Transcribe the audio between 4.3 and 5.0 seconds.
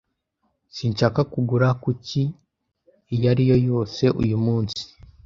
munsi